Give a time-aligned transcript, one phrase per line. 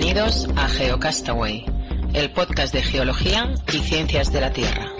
[0.00, 1.64] Bienvenidos a GeoCastaway,
[2.14, 4.92] el podcast de geología y ciencias de la Tierra.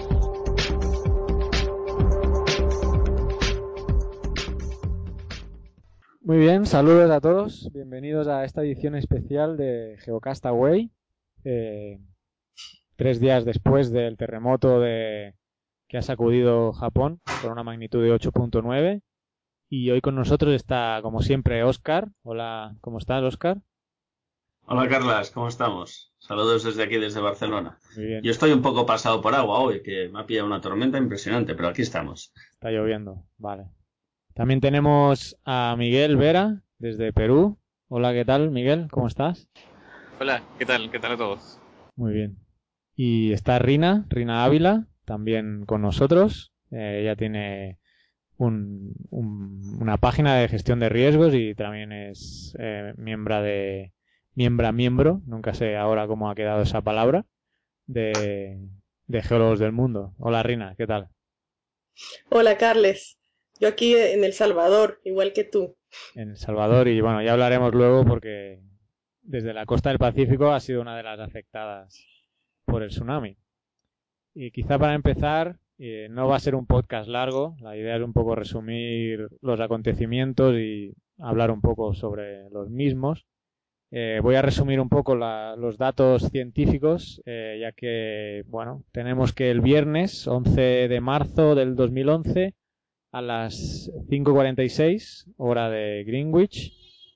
[6.19, 7.71] Muy bien, saludos a todos.
[7.71, 10.91] Bienvenidos a esta edición especial de GeoCastaway.
[11.45, 12.01] Eh,
[12.97, 15.33] tres días después del terremoto de,
[15.87, 19.01] que ha sacudido Japón con una magnitud de 8.9.
[19.69, 22.09] Y hoy con nosotros está, como siempre, Oscar.
[22.21, 23.61] Hola, ¿cómo estás, Oscar?
[24.71, 26.13] Hola, Carlas, ¿cómo estamos?
[26.19, 27.79] Saludos desde aquí, desde Barcelona.
[27.95, 28.21] Muy bien.
[28.21, 31.55] Yo estoy un poco pasado por agua hoy, que me ha pillado una tormenta impresionante,
[31.55, 32.31] pero aquí estamos.
[32.51, 33.65] Está lloviendo, vale.
[34.35, 37.57] También tenemos a Miguel Vera, desde Perú.
[37.87, 38.89] Hola, ¿qué tal, Miguel?
[38.91, 39.49] ¿Cómo estás?
[40.19, 40.91] Hola, ¿qué tal?
[40.91, 41.59] ¿Qué tal a todos?
[41.95, 42.37] Muy bien.
[42.95, 46.53] Y está Rina, Rina Ávila, también con nosotros.
[46.69, 47.79] Eh, ella tiene
[48.37, 53.93] una página de gestión de riesgos y también es eh, miembro de
[54.35, 57.25] miembro miembro, nunca sé ahora cómo ha quedado esa palabra,
[57.87, 58.59] de,
[59.07, 60.13] de Geólogos del Mundo.
[60.17, 61.09] Hola Rina, ¿qué tal?
[62.29, 63.17] Hola Carles,
[63.59, 65.75] yo aquí en El Salvador, igual que tú.
[66.15, 68.61] En El Salvador y bueno, ya hablaremos luego porque
[69.21, 72.03] desde la costa del Pacífico ha sido una de las afectadas
[72.65, 73.37] por el tsunami.
[74.33, 78.03] Y quizá para empezar, eh, no va a ser un podcast largo, la idea es
[78.03, 83.25] un poco resumir los acontecimientos y hablar un poco sobre los mismos.
[83.91, 89.49] Eh, voy a resumir un poco los datos científicos, eh, ya que, bueno, tenemos que
[89.49, 92.53] el viernes 11 de marzo del 2011
[93.11, 96.71] a las 5.46 hora de Greenwich,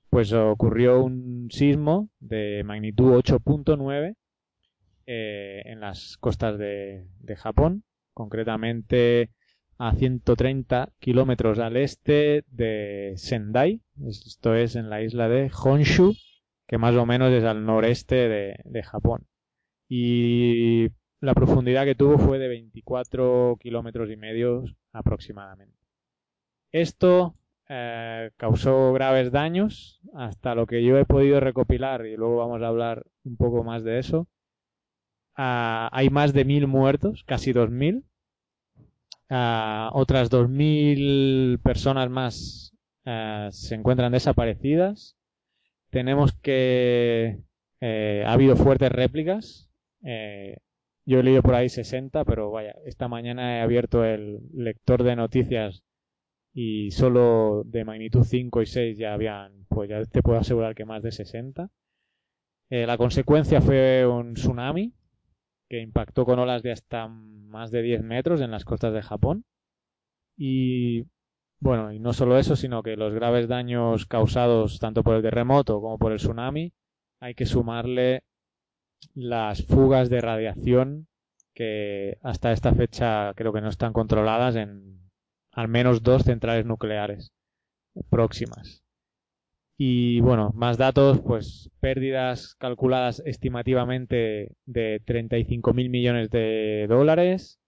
[0.09, 4.15] pues ocurrió un sismo de magnitud 8.9
[5.05, 9.29] eh, en las costas de, Japón, concretamente
[9.77, 16.13] a 130 kilómetros al este de Sendai, esto es en la isla de Honshu,
[16.73, 18.27] que más o menos es al noreste
[18.65, 19.27] de, Japón.
[19.87, 20.87] Y
[21.19, 25.77] la profundidad que tuvo fue de 24 kilómetros y medio aproximadamente.
[26.71, 27.35] Esto
[27.69, 32.69] eh, causó graves daños, hasta lo que yo he podido recopilar, y luego vamos a
[32.69, 34.27] hablar un poco más de eso.
[35.35, 38.03] Ah, hay más de mil muertos, casi dos mil.
[39.29, 42.73] Ah, otras dos mil personas más
[43.05, 45.15] ah, se encuentran desaparecidas.
[45.93, 47.37] Tenemos que
[47.79, 49.69] eh, ha habido fuertes réplicas.
[50.03, 50.57] Eh,
[51.05, 55.15] yo he leído por ahí 60, pero vaya, esta mañana he abierto el lector de
[55.15, 55.83] noticias
[56.51, 60.83] y solo de magnitud 5 y 6 ya habían, pues ya te puedo asegurar que
[60.83, 61.69] más de 60.
[62.71, 64.95] Eh, la consecuencia fue un tsunami
[65.69, 69.45] que impactó con olas de hasta más de 10 metros en las costas de Japón.
[70.35, 71.05] Y
[71.63, 75.79] bueno, y no solo eso, sino que los graves daños causados tanto por el terremoto
[75.79, 76.73] como por el tsunami,
[77.21, 78.23] hay que sumarle
[79.15, 81.07] las fugas de radiación
[81.53, 85.09] que hasta esta fecha creo que no están controladas en
[85.53, 87.31] al menos dos centrales nucleares
[88.09, 88.83] próximas.
[89.77, 97.62] Y bueno, más datos, pues pérdidas calculadas estimativamente de 35 mil millones de dólares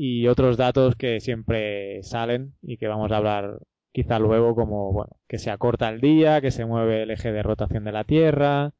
[0.00, 3.58] y otros datos que siempre salen y que vamos a hablar
[3.92, 7.42] quizá luego como, bueno, que se acorta el día, que se mueve el eje de
[7.42, 8.72] rotación de la Tierra,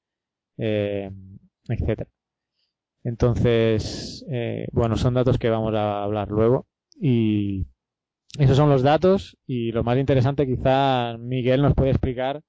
[0.59, 1.11] eh,
[1.69, 2.09] etcétera.
[3.03, 6.69] Entonces, eh, bueno, son datos que vamos a hablar luego
[7.01, 7.67] y
[8.39, 12.43] esos son los datos y lo más interesante quizá Miguel nos puede explicar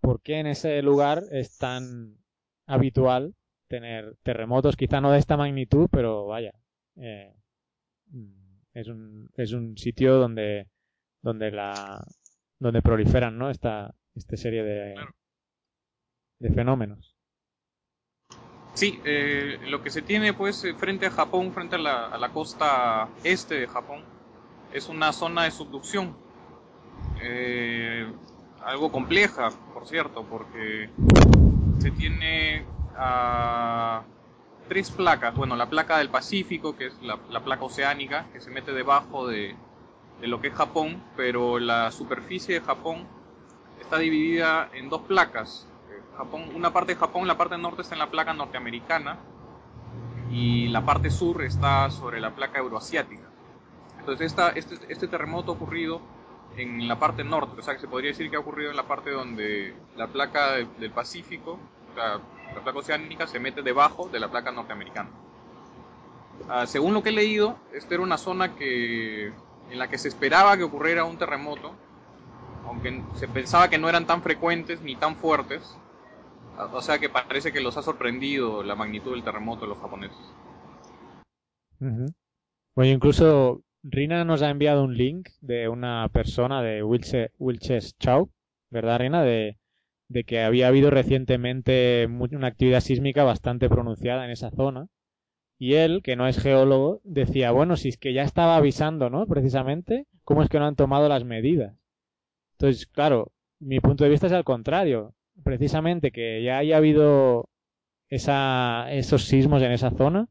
[0.00, 2.16] por qué en ese lugar es tan
[2.66, 3.34] habitual
[3.68, 6.52] tener terremotos, quizá no de esta magnitud, pero vaya,
[6.96, 7.32] eh,
[8.74, 10.68] es, un, es un sitio donde,
[11.20, 12.04] donde la,
[12.58, 13.50] donde proliferan, ¿no?
[13.50, 14.94] Esta, esta serie de,
[16.38, 17.16] de fenómenos.
[18.74, 22.30] Sí, eh, lo que se tiene pues frente a Japón, frente a la, a la
[22.30, 24.02] costa este de Japón,
[24.72, 26.16] es una zona de subducción.
[27.22, 28.10] Eh,
[28.64, 30.88] algo compleja, por cierto, porque
[31.78, 32.64] se tiene
[32.96, 34.04] a
[34.72, 35.34] tres placas.
[35.34, 39.54] Bueno, la placa del Pacífico, que es la, placa oceánica, que se mete debajo de,
[40.18, 43.06] de, lo que es Japón, pero la superficie de Japón
[43.78, 45.68] está dividida en dos placas.
[46.16, 49.18] Japón, una parte de Japón, la parte norte está en la placa norteamericana
[50.30, 53.28] y la parte sur está sobre la placa euroasiática.
[53.98, 56.00] Entonces esta, este, este terremoto ocurrido
[56.56, 58.88] en la parte norte, o sea que se podría decir que ha ocurrido en la
[58.88, 61.58] parte donde la placa del Pacífico,
[62.54, 65.10] la, placa oceánica, se mete debajo de la placa norteamericana.
[66.48, 70.08] Ah, según lo que he leído, esta era una zona que, en la que se
[70.08, 71.72] esperaba que ocurriera un terremoto,
[72.66, 75.76] aunque se pensaba que no eran tan frecuentes ni tan fuertes,
[76.72, 80.34] O sea que parece que los ha sorprendido la magnitud del terremoto de los japoneses.
[81.80, 87.96] Bueno, incluso Rina nos ha enviado un link de una persona de Wilches
[88.70, 89.22] ¿verdad, Rina?
[89.22, 89.58] De,
[90.12, 94.88] de que había habido recientemente una actividad sísmica bastante pronunciada en esa zona.
[95.58, 99.26] Y él, que no es geólogo, decía, bueno, si es que ya estaba avisando, ¿no?
[99.26, 101.76] Precisamente, ¿cómo es que no han tomado las medidas?
[102.58, 105.14] Entonces, claro, mi punto de vista es al contrario.
[105.44, 107.48] Precisamente que ya haya habido
[108.08, 110.28] esos sismos en esa zona,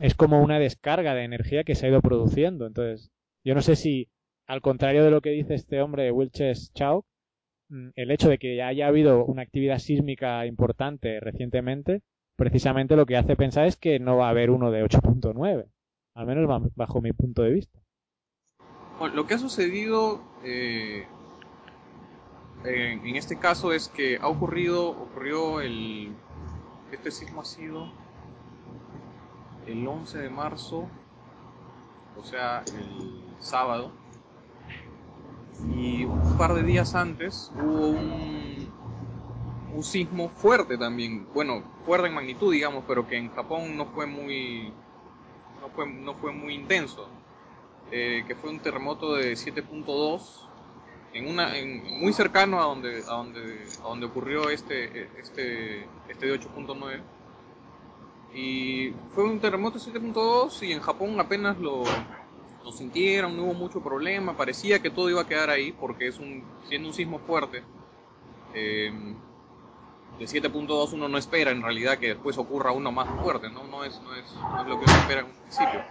[0.00, 2.66] es como una descarga de energía que se ha ido produciendo.
[2.66, 3.10] Entonces,
[3.44, 4.10] yo no sé si,
[4.46, 7.06] al contrario de lo que dice este hombre, Wilches Chao,
[7.68, 12.02] el hecho de que ya haya habido una actividad sísmica importante recientemente,
[12.36, 15.66] precisamente lo que hace pensar es que no va a haber uno de 8.9,
[16.14, 17.78] al menos bajo mi punto de vista.
[19.14, 21.06] lo que ha sucedido eh,
[22.64, 26.12] en este caso es que ha ocurrido, ocurrió el,
[26.90, 27.92] este sismo ha sido
[29.66, 30.88] el 11 de marzo,
[32.16, 33.92] o sea, el sábado,
[35.66, 38.68] y un par de días antes hubo un,
[39.74, 44.06] un sismo fuerte también, bueno, fuerte en magnitud, digamos, pero que en Japón no fue
[44.06, 44.72] muy,
[45.60, 47.08] no fue, no fue muy intenso,
[47.90, 50.48] eh, que fue un terremoto de 7.2
[51.14, 56.26] en una en, muy cercano a donde a donde a donde ocurrió este este este
[56.26, 57.00] de 8.9
[58.34, 61.82] y fue un terremoto 7.2 y en Japón apenas lo,
[62.64, 66.18] lo sintieron, no hubo mucho problema, parecía que todo iba a quedar ahí porque es
[66.18, 67.62] un siendo un sismo fuerte.
[68.54, 68.92] Eh,
[70.18, 73.64] de 7.2 uno no espera en realidad que después ocurra uno más fuerte, ¿no?
[73.64, 75.84] No es, no es, no es lo que uno espera en un principio.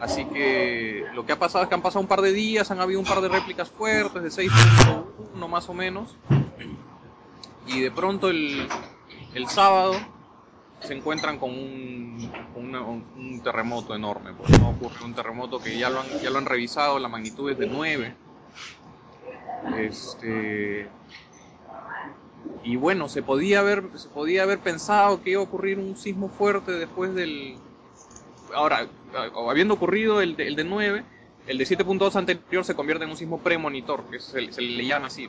[0.00, 2.80] Así que lo que ha pasado es que han pasado un par de días, han
[2.80, 6.16] habido un par de réplicas fuertes de 6.1 más o menos.
[7.66, 8.66] Y de pronto el,
[9.34, 9.94] el sábado
[10.80, 14.32] se encuentran con un, un, terremoto enorme.
[14.32, 14.70] Pues, ¿no?
[14.70, 17.66] ocurre un terremoto que ya lo, han, ya lo han revisado, la magnitud es de
[17.66, 18.14] 9.
[19.76, 20.88] Este,
[22.62, 26.28] y bueno, se podía haber, se podía haber pensado que iba a ocurrir un sismo
[26.28, 27.56] fuerte después del...
[28.54, 28.88] Ahora,
[29.48, 31.04] habiendo ocurrido el de, el de 9,
[31.46, 35.08] el de 7.2 anterior se convierte en un sismo premonitor, que se, se le llama
[35.08, 35.28] así.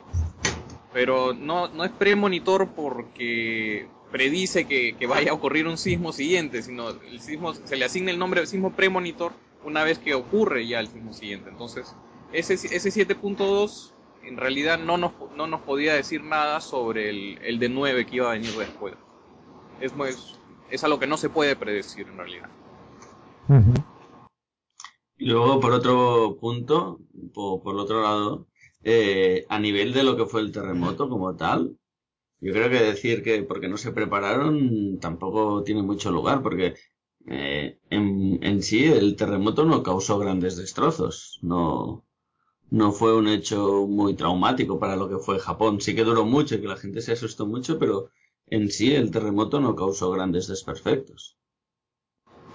[0.93, 6.61] Pero no, no es premonitor porque predice que, que, vaya a ocurrir un sismo siguiente,
[6.61, 9.31] sino el sismo se le asigna el nombre de sismo premonitor
[9.63, 11.49] una vez que ocurre ya el sismo siguiente.
[11.49, 11.95] Entonces,
[12.31, 17.59] ese, ese 7.2 en realidad no nos, no nos podía decir nada sobre el, el
[17.59, 18.95] de 9 que iba a venir después.
[19.81, 20.39] Es, es,
[20.69, 22.49] es algo que no se puede predecir en realidad.
[25.17, 26.99] Y luego, por otro punto,
[27.33, 28.47] por, por el otro lado,
[28.83, 31.75] eh, a nivel de lo que fue el terremoto como tal,
[32.41, 36.75] yo creo que decir que porque no se prepararon tampoco tiene mucho lugar, porque
[37.27, 42.05] eh, en, en sí el terremoto no causó grandes destrozos, no,
[42.69, 45.81] no fue un hecho muy traumático para lo que fue Japón.
[45.81, 48.09] Sí que duró mucho y que la gente se asustó mucho, pero
[48.47, 51.37] en sí el terremoto no causó grandes desperfectos.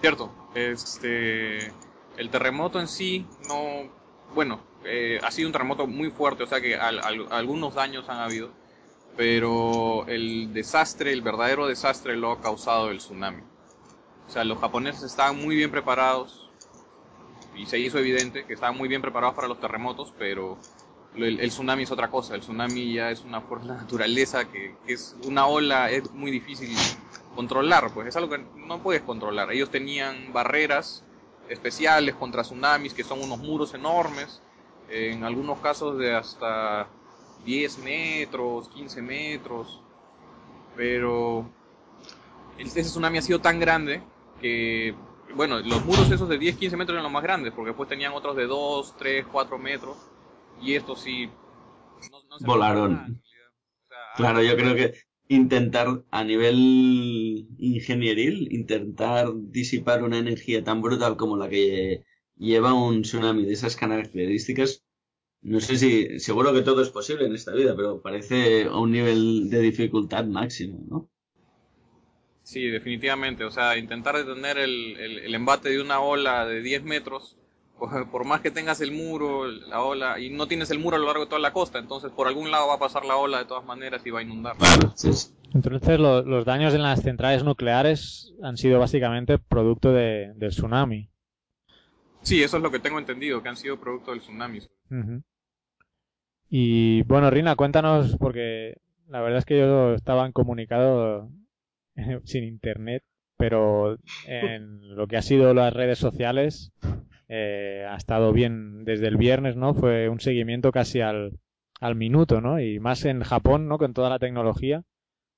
[0.00, 1.66] Cierto, este,
[2.16, 3.90] el terremoto en sí no,
[4.34, 8.50] bueno, eh, ha sido un terremoto muy fuerte, o sea que algunos daños han habido
[9.16, 13.42] pero el desastre, el verdadero desastre lo ha causado el tsunami.
[14.26, 16.50] O sea, los japoneses estaban muy bien preparados
[17.54, 20.58] y se hizo evidente que estaban muy bien preparados para los terremotos, pero
[21.14, 22.34] el, tsunami es otra cosa.
[22.34, 26.74] El tsunami ya es una fuerza de naturaleza que, es una ola, es muy difícil
[27.34, 29.52] controlar, pues es algo que no puedes controlar.
[29.52, 31.04] Ellos tenían barreras
[31.48, 34.40] especiales contra tsunamis, que son unos muros enormes,
[34.88, 36.88] en algunos casos de hasta
[37.44, 39.80] 10 metros, 15 metros,
[40.76, 41.48] pero
[42.58, 44.02] ese tsunami ha sido tan grande
[44.40, 44.94] que,
[45.34, 48.12] bueno, los muros esos de 10, 15 metros eran los más grandes, porque después tenían
[48.12, 49.96] otros de 2, 3, 4 metros,
[50.60, 51.28] y estos sí...
[52.10, 53.22] No, Volaron.
[54.16, 54.94] claro, yo creo que
[55.28, 62.04] intentar a nivel ingenieril, intentar disipar una energía tan brutal como la que
[62.36, 64.84] lleva un tsunami de esas características
[65.44, 68.90] no sé si, seguro que todo es posible en esta vida, pero parece a un
[68.90, 71.08] nivel de dificultad máximo, ¿no?
[72.42, 73.44] Sí, definitivamente.
[73.44, 77.36] O sea, intentar detener el, el, embate de una ola de 10 metros,
[77.78, 81.06] por, más que tengas el muro, la ola, y no tienes el muro a lo
[81.06, 83.44] largo de toda la costa, entonces por algún lado va a pasar la ola de
[83.44, 84.56] todas maneras y va a inundar.
[85.52, 91.10] Entonces los daños en las centrales nucleares han sido básicamente producto de, del tsunami.
[92.22, 94.60] Sí, eso es lo que tengo entendido, que han sido producto del tsunami.
[96.56, 98.76] Y bueno, Rina, cuéntanos, porque
[99.08, 101.28] la verdad es que yo estaba comunicado
[102.22, 103.02] sin internet,
[103.36, 106.72] pero en lo que ha sido las redes sociales
[107.26, 109.74] eh, ha estado bien desde el viernes, ¿no?
[109.74, 111.40] Fue un seguimiento casi al,
[111.80, 112.60] al minuto, ¿no?
[112.60, 113.76] Y más en Japón, ¿no?
[113.76, 114.84] Con toda la tecnología,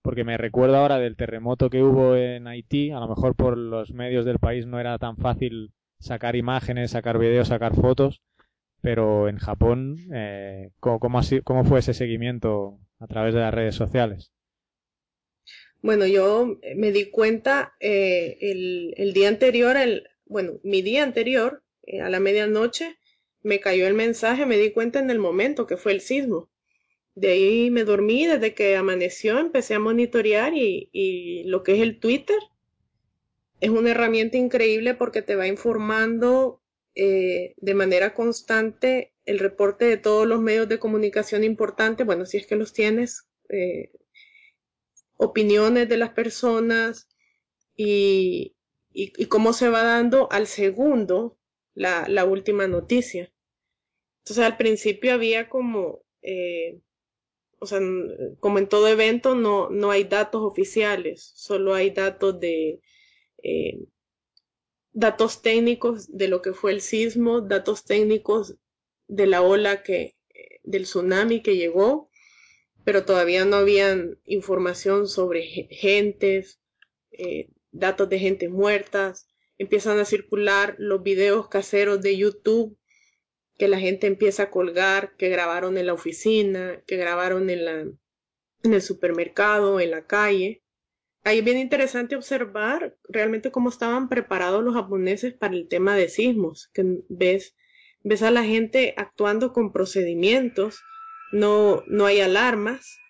[0.02, 3.90] porque me recuerdo ahora del terremoto que hubo en Haití, a lo mejor por los
[3.94, 8.20] medios del país no era tan fácil sacar imágenes, sacar videos, sacar fotos,
[8.87, 11.00] pero en Japón, eh, ¿cómo,
[11.43, 14.31] ¿cómo fue ese seguimiento a través de las redes sociales?
[15.83, 21.64] Bueno, yo me di cuenta eh, el, el, día anterior, el, bueno, mi día anterior,
[21.83, 22.97] eh, a la medianoche,
[23.43, 26.49] me cayó el mensaje, me di cuenta en el momento que fue el sismo.
[27.16, 31.81] De ahí me dormí, desde que amaneció empecé a monitorear y, y lo que es
[31.81, 32.38] el Twitter
[33.59, 36.62] es una herramienta increíble porque te va informando
[36.97, 42.38] eh, de manera constante el reporte de todos los medios de comunicación importantes, bueno, si
[42.38, 43.91] es que los tienes, eh,
[45.19, 47.09] opiniones de las personas
[47.76, 48.57] y,
[48.93, 51.38] y, cómo se va dando al segundo
[51.75, 53.31] la, la, última noticia.
[54.21, 56.81] Entonces al principio había como, eh,
[57.59, 57.81] o sea,
[58.41, 62.81] como en todo evento no, no hay datos oficiales, solo hay datos de
[63.43, 63.87] eh,
[64.97, 68.57] datos técnicos de lo que fue el sismo, datos técnicos
[69.09, 70.17] de la ola que,
[70.65, 72.09] del tsunami que llegó,
[72.83, 76.61] pero todavía no habían información sobre gentes,
[77.11, 79.29] eh, datos de gente muertas.
[79.59, 82.79] Empiezan a circular los videos caseros de YouTube
[83.59, 87.81] que la gente empieza a colgar, que grabaron en la oficina, que grabaron en, la,
[87.81, 90.62] en el supermercado, en la calle.
[91.26, 96.09] Ahí es bien interesante observar realmente cómo estaban preparados los japoneses para el tema de
[96.09, 97.56] sismos, que ves,
[98.04, 100.85] ves a la gente actuando con procedimientos,
[101.33, 103.00] no, no hay alarmas,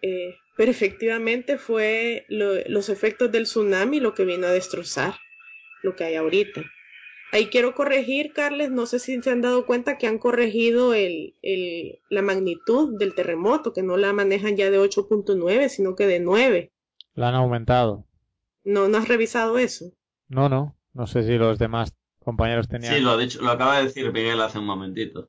[0.00, 5.16] eh, pero efectivamente fue lo, los efectos del tsunami lo que vino a destrozar
[5.82, 6.62] lo que hay ahorita.
[7.30, 11.34] Ahí quiero corregir, Carles, no sé si se han dado cuenta que han corregido el,
[11.42, 16.20] el, la magnitud del terremoto, que no la manejan ya de 8.9, sino que de
[16.20, 16.72] 9.
[17.14, 18.06] La han aumentado.
[18.64, 19.92] No, ¿no has revisado eso?
[20.28, 20.76] No, no.
[20.92, 22.94] No sé si los demás compañeros tenían.
[22.94, 25.28] Sí, lo, ha dicho, lo acaba de decir Miguel hace un momentito.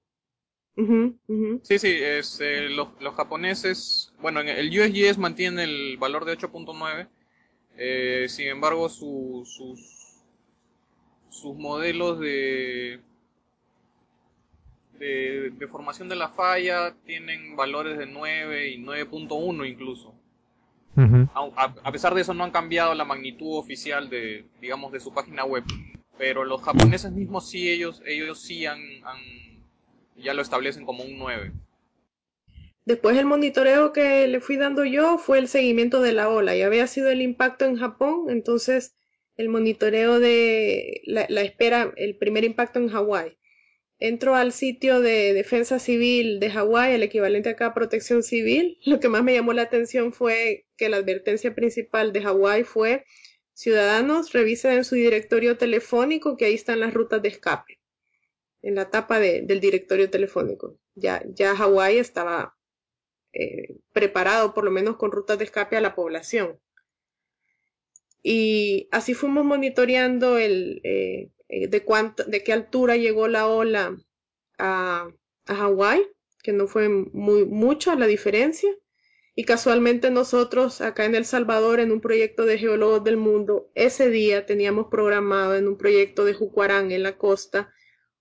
[1.64, 7.08] Sí, sí, es, eh, los, los, japoneses, bueno, el USGS mantiene el valor de 8.9,
[7.78, 10.24] eh, sin embargo su, sus,
[11.30, 13.02] sus modelos de,
[14.98, 20.16] de, de, formación de la falla tienen valores de 9 y 9.1 incluso.
[20.96, 25.46] A, pesar de eso no han cambiado la magnitud oficial de, digamos, de su página
[25.46, 25.64] web,
[26.18, 29.20] pero los japoneses mismos sí, ellos, ellos sí han, han
[30.18, 31.52] ya lo establecen como un 9.
[32.86, 36.62] Después el monitoreo que le fui dando yo fue el seguimiento de la ola y
[36.62, 38.94] había sido el impacto en Japón, entonces
[39.38, 43.38] el monitoreo de la, la espera, el primer impacto en Hawái.
[44.00, 48.80] Entro al sitio de defensa civil de Hawái, el equivalente acá a protección civil.
[48.84, 53.06] Lo que más me llamó la atención fue que la advertencia principal de Hawái fue
[53.54, 57.80] ciudadanos revisen en su directorio telefónico que ahí están las rutas de escape
[58.64, 60.80] en la etapa de, del directorio telefónico.
[60.96, 62.58] Ya, ya Hawái estaba
[63.32, 66.60] eh, preparado, por lo menos con rutas de escape a la población.
[68.24, 73.96] Y así fuimos monitoreando el, eh, eh de, cuánto, de qué altura llegó la ola
[74.58, 75.12] a,
[75.46, 76.08] a Hawái,
[76.42, 78.76] que no fue muy mucha la diferencia.
[79.34, 84.10] Y casualmente nosotros acá en El Salvador, en un proyecto de geólogos del mundo, ese
[84.10, 87.74] día teníamos programado en un proyecto de Jucuarán en la costa,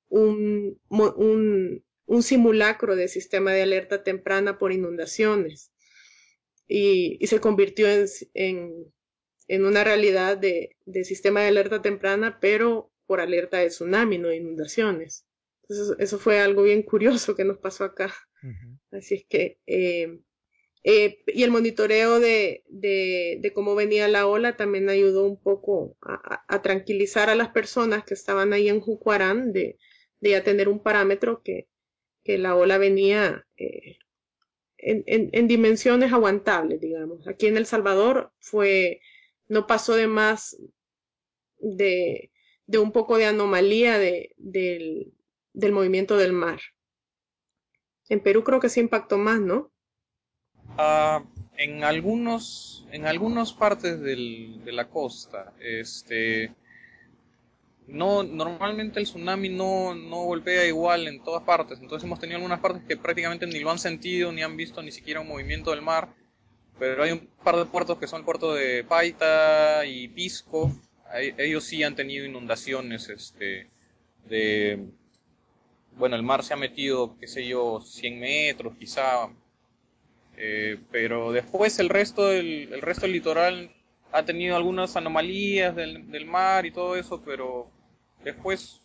[0.09, 5.73] un, un, un simulacro de sistema de alerta temprana por inundaciones
[6.69, 8.93] y, y se convirtió en, en,
[9.49, 14.29] en una realidad de, de, sistema de alerta temprana, pero por alerta de tsunami, no
[14.29, 15.27] de inundaciones.
[15.63, 18.15] Entonces, eso fue algo bien curioso que nos pasó acá.
[18.43, 18.99] Uh -huh.
[18.99, 20.21] Así es que, eh,
[20.83, 26.63] eh, y el monitoreo de, de, cómo venía la ola también ayudó un poco a,
[26.63, 29.79] tranquilizar a las personas que estaban ahí en Jucuarán de,
[30.21, 31.69] de ya tener un parámetro que,
[32.25, 33.99] que la ola venía eh,
[34.79, 37.29] en, en, en, dimensiones aguantables, digamos.
[37.29, 39.03] Aquí en El Salvador fue,
[39.49, 40.57] no pasó de más
[41.59, 42.33] de,
[42.67, 45.13] de un poco de anomalía de, del,
[45.53, 46.61] del movimiento del mar.
[48.09, 49.73] En Perú creo que se impactó más, ¿no?
[50.79, 51.25] Uh,
[51.57, 56.53] en algunos, en algunas partes del, de la costa, este,
[57.87, 62.61] no normalmente el tsunami no, no golpea igual en todas partes entonces hemos tenido algunas
[62.61, 65.83] partes que prácticamente ni lo han sentido ni han visto ni siquiera un movimiento del
[65.83, 66.15] mar
[66.81, 70.73] pero hay un par de puertos que son el puerto de Paita y Pisco.
[71.13, 73.69] Ellos sí han tenido inundaciones, este,
[74.25, 74.87] de,
[75.97, 79.29] bueno, el mar se ha metido, qué sé yo, 100 metros quizá,
[80.43, 83.71] eh, pero después el resto del, el resto del litoral
[84.11, 87.69] ha tenido algunas anomalías del, del mar y todo eso, pero
[88.25, 88.81] después,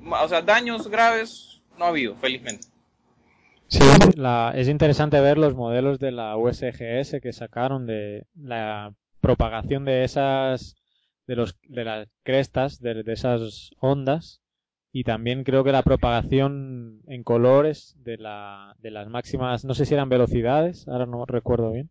[0.00, 2.68] o sea, daños graves no ha habido, felizmente.
[3.66, 3.80] Sí,
[4.54, 10.76] es interesante ver los modelos de la USGS que sacaron de la propagación de esas
[11.26, 14.42] de los de las crestas de, esas ondas
[14.94, 19.84] y también creo que la propagación en colores de la de las máximas no sé
[19.84, 21.90] si eran velocidades ahora no recuerdo bien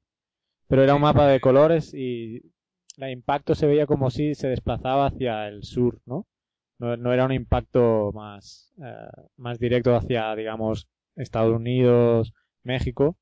[0.67, 2.41] pero era un mapa de colores y
[2.97, 6.25] el impacto se veía como si se desplazaba hacia el sur no
[6.79, 9.07] no, era un impacto más eh,
[9.37, 12.33] más directo hacia digamos Estados Unidos,
[12.63, 13.17] México,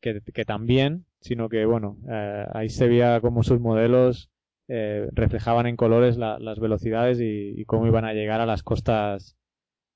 [0.00, 4.30] que, también, sino que bueno, eh, ahí se veía como sus modelos
[4.68, 9.36] eh, reflejaban en colores las velocidades y, cómo iban a llegar a las costas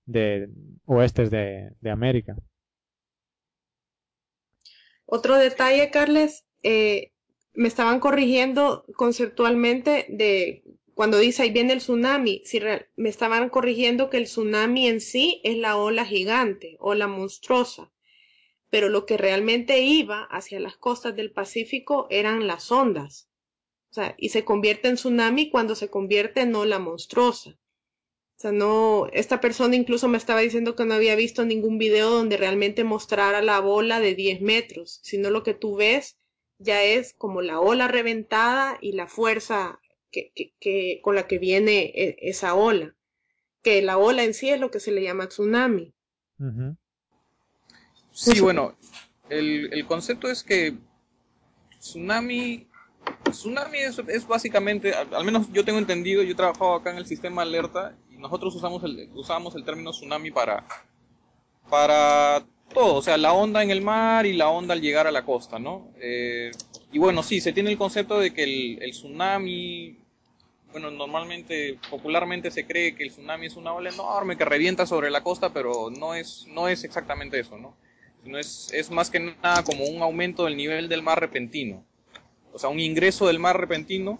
[0.04, 0.48] de
[0.84, 2.36] oestes de, América.
[5.06, 7.12] Otro detalle, Carles, eh,
[7.54, 10.62] me estaban corrigiendo conceptualmente de
[10.98, 12.60] cuando dice ahí viene el tsunami, si
[12.96, 17.92] me estaban corrigiendo que el tsunami en sí es la ola gigante, ola monstruosa,
[18.68, 23.27] pero lo que realmente iba hacia las costas del Pacífico eran las ondas.
[23.90, 27.50] O sea, y se convierte en tsunami cuando se convierte en ola monstruosa.
[27.50, 32.10] O sea, no, esta persona incluso me estaba diciendo que no había visto ningún video
[32.10, 36.16] donde realmente mostrara la bola de 10 metros, sino lo que tú ves
[36.58, 39.80] ya es como la ola reventada y la fuerza
[40.10, 42.94] que, con la que viene e, esa ola,
[43.62, 45.92] que la ola en sí es lo que se le llama tsunami.
[48.12, 48.76] Sí, bueno,
[49.28, 50.76] el, concepto es que
[51.78, 52.66] tsunami,
[53.30, 57.42] tsunami es, básicamente, al, menos yo tengo entendido, yo he trabajado acá en el sistema
[57.42, 60.64] alerta y nosotros usamos el, el término tsunami para,
[61.68, 65.12] para todo, o sea, la onda en el mar y la onda al llegar a
[65.12, 65.90] la costa, ¿no?
[66.00, 66.50] Eh,
[66.92, 68.44] y bueno, sí, se tiene el concepto de que
[68.80, 69.98] el, tsunami,
[70.72, 75.10] bueno, normalmente, popularmente se cree que el tsunami es una ola enorme que revienta sobre
[75.10, 77.76] la costa, pero no es, no es exactamente eso, ¿no?
[78.24, 81.84] Sino es, es más que nada como un aumento del nivel del mar repentino.
[82.58, 84.16] O sea, un ingreso del mar repentino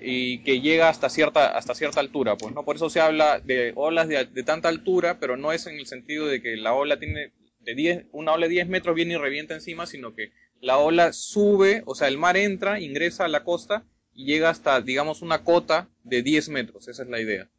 [0.00, 2.64] y que llega hasta cierta, hasta cierta altura, pues, ¿no?
[2.64, 5.86] Por eso se habla de olas de, de tanta altura, pero no es en el
[5.86, 9.16] sentido de que la ola tiene de 10, una ola de 10 metros viene y
[9.18, 13.44] revienta encima, sino que la ola sube, o sea, el mar entra, ingresa a la
[13.44, 16.88] costa y llega hasta, digamos, una cota de 10 metros.
[16.88, 17.50] Esa es la idea.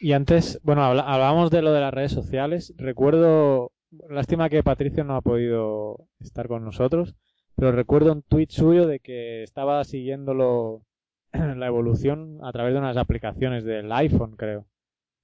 [0.00, 2.72] Y antes, bueno, hablábamos de lo de las redes sociales.
[2.78, 3.70] Recuerdo,
[4.08, 7.14] lástima que Patricio no ha podido estar con nosotros,
[7.54, 10.82] pero recuerdo un tweet suyo de que estaba siguiéndolo
[11.32, 14.66] la evolución a través de unas aplicaciones del iPhone, creo.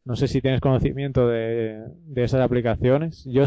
[0.04, 3.24] No sé si tienes conocimiento de, de esas aplicaciones.
[3.24, 3.44] Yo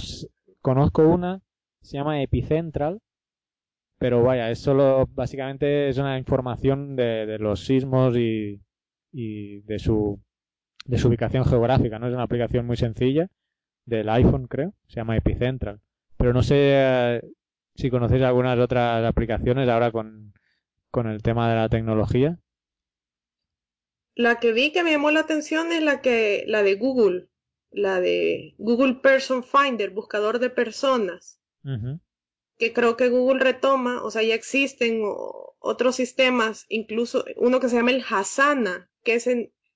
[0.62, 1.41] conozco una,
[1.82, 2.99] se llama Epicentral,
[3.99, 8.62] pero vaya, es solo, básicamente es una información de, los sismos y,
[9.12, 10.19] de su
[10.86, 12.08] de su ubicación geográfica, ¿no?
[12.08, 13.27] Es una aplicación muy sencilla
[13.88, 15.80] del iPhone, creo, se llama Epicentral.
[16.17, 17.21] Pero no sé eh,
[17.76, 20.34] si conocéis algunas otras aplicaciones ahora con,
[20.91, 22.38] con el tema de la tecnología.
[24.13, 27.30] La que vi que me llamó la atención es la que la de Google,
[27.71, 31.39] la de Google Person Finder, buscador de personas,
[32.58, 35.02] que creo que Google retoma, o sea, ya existen
[35.60, 39.30] otros sistemas, incluso uno que se llama el Hasana, que es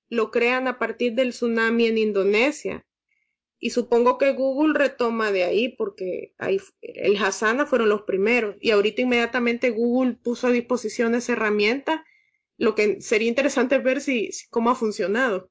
[0.08, 2.84] lo crean a partir del tsunami en Indonesia.
[3.64, 8.56] Y supongo que Google retoma de ahí porque ahí, el Hasana fueron los primeros.
[8.60, 12.04] Y ahorita inmediatamente Google puso a disposición esa herramienta.
[12.58, 15.48] Lo que sería interesante ver si cómo ha funcionado.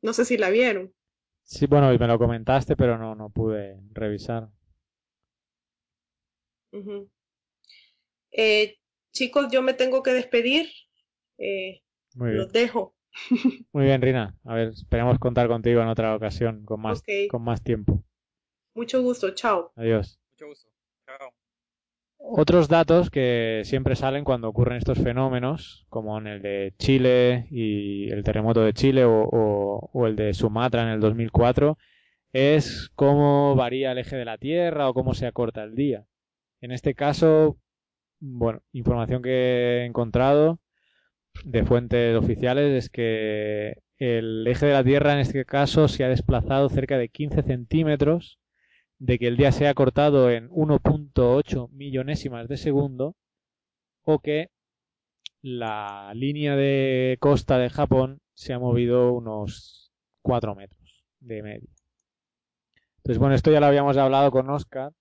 [0.00, 0.94] No sé si la vieron.
[1.42, 4.48] Sí, bueno, y me lo comentaste, pero no, no pude revisar.
[8.30, 8.76] Eh,
[9.10, 10.70] chicos, yo me tengo que despedir.
[11.38, 11.82] Eh,
[12.14, 12.93] los dejo.
[13.72, 14.36] Muy bien, Rina.
[14.44, 18.02] A ver, esperemos contar contigo en otra ocasión con más, con más tiempo.
[18.74, 19.34] Mucho gusto.
[19.34, 19.72] Chao.
[19.76, 20.18] Adiós.
[20.32, 20.70] Mucho gusto.
[21.06, 21.32] Chao.
[22.26, 28.10] Otros datos que siempre salen cuando ocurren estos fenómenos, como en el de Chile y
[28.10, 31.76] el terremoto de Chile o, el de Sumatra en el 2004,
[32.32, 36.06] es cómo varía el eje de la Tierra o cómo se acorta el día.
[36.62, 37.58] En este caso,
[38.20, 40.58] bueno, información que he encontrado
[41.44, 46.08] de fuentes oficiales es que el eje de la Tierra en este caso se ha
[46.08, 48.38] desplazado cerca de 15 centímetros
[48.98, 53.16] de que el día sea cortado en 1.8 millonésimas de segundo
[54.02, 54.50] o que
[55.42, 59.92] la línea de costa de Japón se ha movido unos
[60.22, 61.68] 4 metros de media.
[62.98, 64.92] Entonces, bueno, esto ya lo habíamos hablado con Oscar,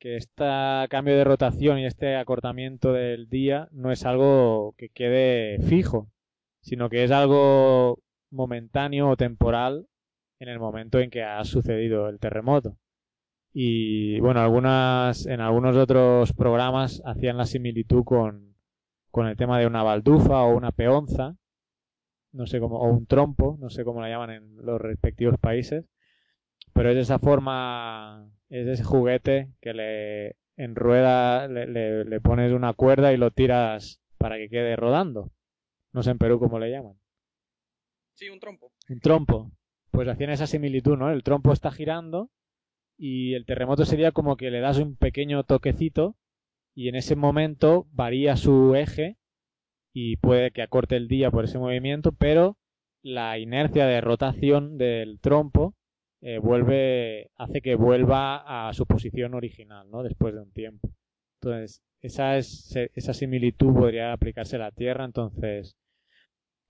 [0.00, 0.44] que este
[0.88, 6.10] cambio de rotación y este acortamiento del día no es algo que quede fijo,
[6.62, 9.86] sino que es algo momentáneo o temporal
[10.40, 12.76] en el momento en que ha sucedido el terremoto.
[13.52, 18.56] Y bueno, algunas, en algunos otros programas hacían la similitud con,
[19.10, 21.36] con el tema de una baldufa o una peonza,
[22.32, 25.84] no sé cómo, o un trompo, no sé cómo la llaman en los respectivos países,
[26.72, 33.12] pero es esa forma, es ese juguete que le enrueda, le, le, pones una cuerda
[33.12, 35.32] y lo tiras para que quede rodando.
[35.92, 37.00] No sé en Perú cómo le llaman.
[38.14, 38.72] Sí, un trompo.
[38.88, 39.52] Un trompo.
[39.90, 41.10] Pues hacían esa similitud, ¿no?
[41.10, 42.30] El trompo está girando
[42.98, 46.16] y el terremoto sería como que le das un pequeño toquecito
[46.74, 49.16] y en ese momento varía su eje
[49.92, 52.58] y puede que acorte el día por ese movimiento, pero
[53.02, 55.74] la inercia de rotación del trompo
[56.22, 60.02] eh, vuelve, hace que vuelva a su posición original, ¿no?
[60.02, 60.90] Después de un tiempo.
[61.40, 65.76] Entonces, esa, es, esa similitud podría aplicarse a la Tierra, entonces,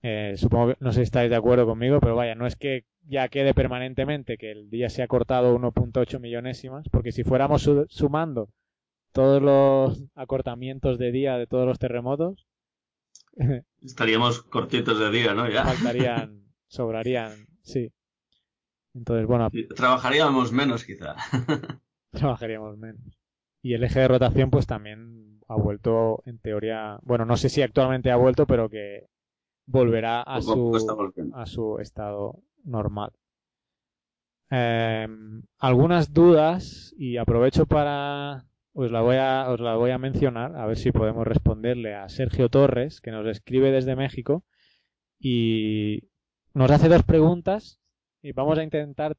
[0.01, 2.85] eh, supongo que no sé si estáis de acuerdo conmigo, pero vaya, no es que
[3.03, 8.49] ya quede permanentemente que el día se ha cortado 1.8 millonésimas, porque si fuéramos sumando
[9.11, 12.47] todos los acortamientos de día de todos los terremotos,
[13.81, 15.49] estaríamos cortitos de día, ¿no?
[15.49, 15.65] Ya.
[15.65, 17.91] Faltarían, sobrarían, sí.
[18.93, 19.49] Entonces, bueno.
[19.75, 21.15] Trabajaríamos menos, quizá.
[22.11, 23.19] trabajaríamos menos.
[23.61, 27.61] Y el eje de rotación, pues también ha vuelto, en teoría, bueno, no sé si
[27.61, 29.07] actualmente ha vuelto, pero que
[29.65, 30.75] volverá a, su,
[31.33, 33.11] a su estado normal.
[34.49, 38.45] Em, algunas dudas, y aprovecho para.
[38.73, 42.07] Os la, voy a, os la voy a mencionar, a ver si podemos responderle a
[42.07, 44.45] Sergio Torres, que nos escribe desde México,
[45.19, 46.03] y
[46.53, 47.80] nos hace dos preguntas
[48.21, 49.15] y vamos a intentar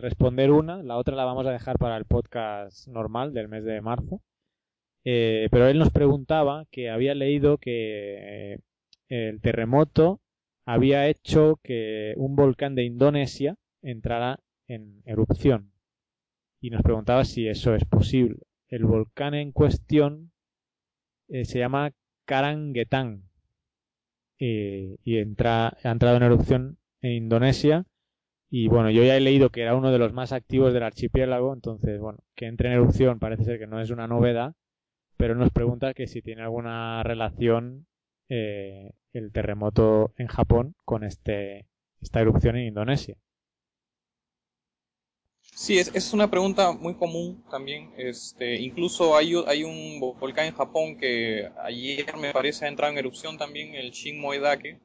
[0.00, 3.80] responder una, la otra la vamos a dejar para el podcast normal del mes de
[3.80, 4.20] marzo.
[5.04, 8.58] Eh, pero él nos preguntaba que había leído que eh,
[9.08, 10.20] el terremoto
[10.64, 15.72] había hecho que un volcán de Indonesia entrara en erupción.
[16.60, 18.38] Y nos preguntaba si eso es posible.
[18.68, 20.32] El volcán en cuestión
[21.28, 21.92] eh, se llama
[22.24, 23.22] Karangetang
[24.36, 27.86] y entra, ha entrado en erupción en Indonesia
[28.56, 31.52] y bueno, yo ya he leído que era uno de los más activos del archipiélago,
[31.52, 34.54] entonces, bueno, que entre en erupción parece ser que no es una novedad,
[35.16, 37.88] pero nos pregunta que si tiene alguna relación
[38.28, 41.66] eh, el terremoto en Japón con este,
[42.00, 43.16] esta erupción en Indonesia.
[45.56, 47.90] Sí, es, es una pregunta muy común también.
[47.96, 53.00] Este, incluso hay, hay un volcán en Japón que ayer me parece ha entrado en
[53.00, 54.78] erupción también, el Shinmoedake,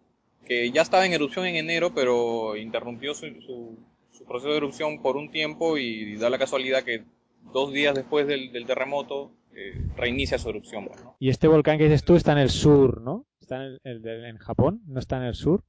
[0.46, 5.18] que ya estaba en erupción en enero, pero interrumpió su, su, proceso de erupción por
[5.18, 7.04] un tiempo y da la casualidad que
[7.52, 10.86] dos días después del, terremoto eh, reinicia su erupción.
[10.88, 13.26] Pues, y este volcán que dices tú está en el sur, ¿no?
[13.42, 14.82] ¿Está en, el, en Japón?
[14.86, 15.64] ¿No está en el sur?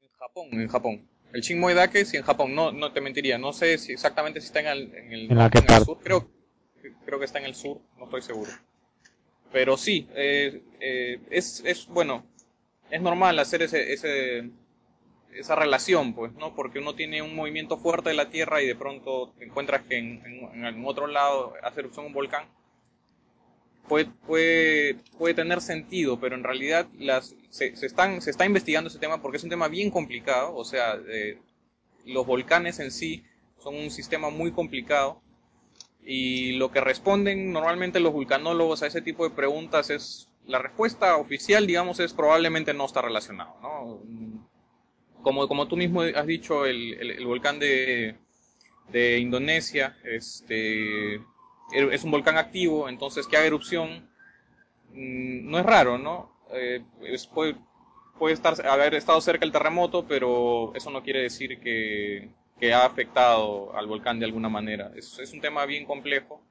[0.00, 1.08] En Japón, en Japón.
[1.34, 4.60] El Shinmoedake sí en Japón, no, no te mentiría, no sé si exactamente si está
[4.60, 6.30] en el, en el, sur, creo,
[7.04, 8.52] creo que está en el sur, no estoy seguro.
[9.52, 12.24] Pero sí, eh, eh, es, es, bueno,
[12.90, 14.50] es normal hacer ese, ese,
[15.32, 16.54] esa relación, pues, ¿no?
[16.54, 19.98] Porque uno tiene un movimiento fuerte de la Tierra y de pronto te encuentras que
[19.98, 22.46] en, en, otro lado hace erupción un volcán.
[23.88, 28.88] Puede, puede, puede, tener sentido, pero en realidad las, se, se, están, se está investigando
[28.88, 30.98] ese tema porque es un tema bien complicado, o sea,
[32.06, 33.24] los volcanes en sí
[33.58, 35.20] son un sistema muy complicado
[36.02, 41.16] y lo que responden normalmente los vulcanólogos a ese tipo de preguntas es la respuesta
[41.16, 44.02] oficial, digamos, es probablemente no está relacionado, ¿no?
[45.22, 48.16] Como, como tú mismo has dicho, el, el, volcán de,
[48.90, 51.14] de, Indonesia este,
[51.72, 54.10] es un volcán activo, entonces que haga erupción
[54.92, 56.30] mm, no es raro, ¿no?
[56.52, 56.84] Eh,
[57.32, 57.56] puede,
[58.18, 62.28] puede estar, haber estado cerca el terremoto, pero eso no quiere decir que,
[62.60, 64.92] que ha afectado al volcán de alguna manera.
[64.94, 66.42] Es, es un tema bien complejo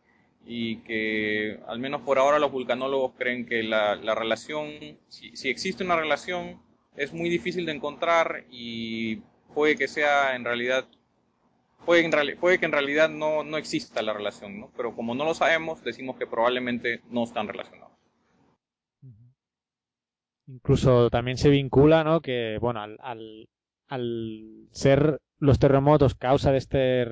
[0.45, 4.71] y que al menos por ahora los vulcanólogos creen que la, la relación,
[5.07, 6.61] si, si, existe una relación,
[6.95, 9.17] es muy difícil de encontrar y
[9.53, 10.85] puede que sea en realidad,
[11.85, 14.71] puede, en puede que en realidad no, no exista la relación, ¿no?
[14.75, 17.91] pero como no lo sabemos, decimos que probablemente no están relacionados.
[20.45, 22.19] Incluso también se vincula, ¿no?
[22.19, 23.47] Que, bueno, al,
[23.87, 27.05] al ser los terremotos causa de este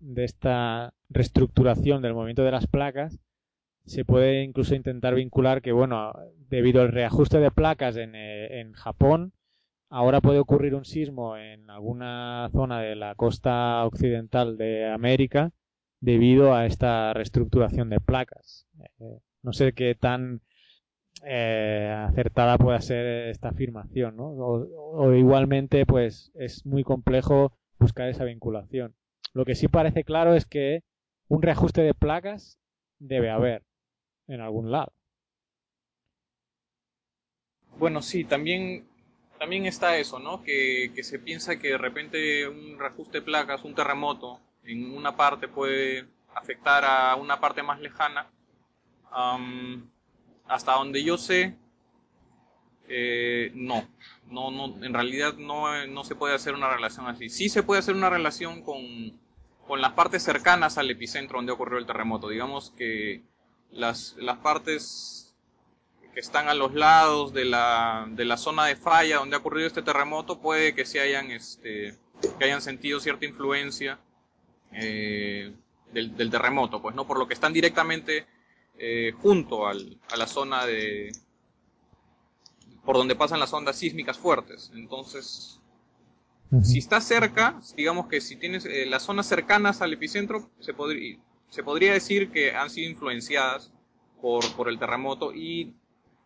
[0.00, 3.18] de esta reestructuración del movimiento de las placas,
[3.86, 6.12] se puede incluso intentar vincular que, bueno,
[6.48, 9.32] debido al reajuste de placas en, eh, en Japón,
[9.88, 15.52] ahora puede ocurrir un sismo en alguna zona de la costa occidental de América
[16.00, 18.66] debido a esta reestructuración de placas.
[19.00, 20.42] Eh, no sé qué tan
[21.24, 24.28] eh, acertada pueda ser esta afirmación, ¿no?
[24.28, 28.94] O, igualmente, pues es muy complejo buscar esa vinculación.
[29.32, 30.82] Lo que sí parece claro es que
[31.28, 32.58] un reajuste de placas
[32.98, 33.62] debe haber
[34.26, 34.92] en algún lado.
[37.78, 38.88] Bueno, sí, también,
[39.38, 40.42] también está eso, ¿no?
[40.42, 45.16] Que, que se piensa que de repente un reajuste de placas, un terremoto, en una
[45.16, 48.30] parte puede afectar a una parte más lejana.
[50.46, 51.56] hasta donde yo sé,
[52.88, 53.86] eh, no.
[54.30, 57.30] No, no, en realidad no, no, se puede hacer una relación así.
[57.30, 59.18] Sí se puede hacer una relación con,
[59.66, 62.28] con las partes cercanas al epicentro donde ocurrió el terremoto.
[62.28, 63.22] Digamos que
[63.70, 65.34] las, las partes
[66.12, 69.66] que están a los lados de la, de la zona de falla donde ha ocurrido
[69.66, 71.96] este terremoto puede que se hayan, este,
[72.38, 73.98] que hayan sentido cierta influencia
[74.72, 75.52] eh,
[75.92, 78.26] del, terremoto, pues no, por lo que están directamente
[78.78, 81.12] eh, junto al, a la zona de
[82.88, 84.72] por donde pasan las ondas sísmicas fuertes.
[84.74, 85.60] Entonces,
[86.62, 91.18] si está cerca, digamos que si tienes eh, las zonas cercanas al epicentro, se, podría
[91.50, 93.70] se podría decir que han sido influenciadas
[94.22, 95.74] por, por el terremoto y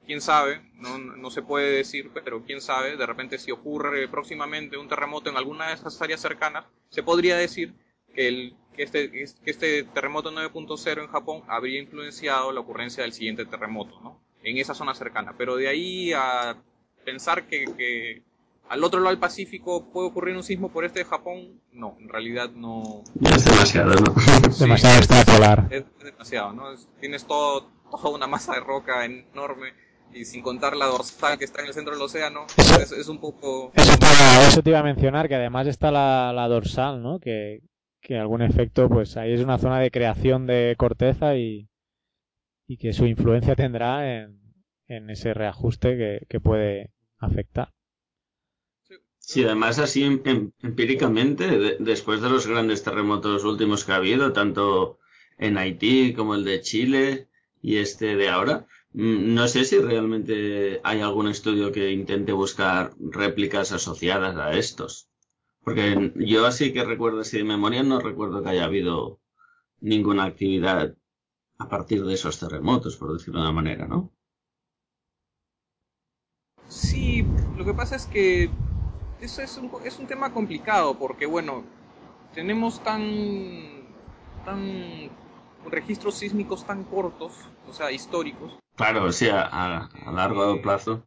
[0.06, 4.76] quién sabe, no, no, se puede decir, pero quién sabe, de repente si ocurre próximamente
[4.76, 7.74] un terremoto en alguna de esas áreas cercanas, se podría decir
[8.14, 13.14] que, el, que, este, que este terremoto 9.0 en Japón habría influenciado la ocurrencia del
[13.14, 14.31] siguiente terremoto, ¿no?
[14.42, 15.34] En esa zona cercana.
[15.36, 16.56] Pero de ahí a
[17.04, 18.22] pensar que, que
[18.68, 22.08] al otro lado del Pacífico puede ocurrir un sismo por este de Japón, no, en
[22.08, 23.02] realidad no.
[23.20, 24.14] es demasiado, ¿no?
[24.58, 25.68] demasiado extrapolar.
[25.70, 26.64] Es, demasiado, ¿no?
[27.26, 27.66] toda
[28.14, 29.74] una masa de roca enorme
[30.14, 33.72] y sin contar la dorsal que está en el centro del océano, es, un poco...
[33.74, 34.06] Eso te,
[34.48, 37.18] eso te, iba a mencionar, que además está la, la dorsal, ¿no?
[37.18, 37.60] Que,
[38.00, 41.68] que algún efecto, pues ahí es una zona de creación de corteza y,
[42.72, 44.40] y que su influencia tendrá en,
[44.88, 47.70] en ese reajuste que, que, puede afectar.
[49.18, 54.32] Sí, además así em, em, empíricamente, después de los grandes terremotos últimos que ha habido,
[54.32, 54.98] tanto
[55.36, 57.28] en Haití como el de Chile
[57.60, 62.94] y este de ahora, mm, no sé si realmente hay algún estudio que intente buscar
[62.98, 65.10] réplicas asociadas a estos.
[65.62, 69.20] Porque yo así que recuerdo así de memoria, no recuerdo que haya habido
[69.80, 70.96] ninguna actividad
[71.62, 74.10] a partir de esos terremotos, por decirlo de una manera, ¿no?
[76.68, 77.24] Sí,
[77.56, 78.50] lo que pasa es que
[79.20, 81.62] eso es un, es un tema complicado, porque bueno,
[82.34, 83.02] tenemos tan,
[84.44, 85.10] tan
[85.70, 87.32] registros sísmicos tan cortos,
[87.68, 88.58] o sea, históricos.
[88.76, 91.06] Claro, a, a largo plazo.